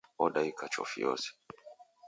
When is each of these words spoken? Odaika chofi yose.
Odaika 0.23 0.65
chofi 0.73 0.99
yose. 1.05 1.29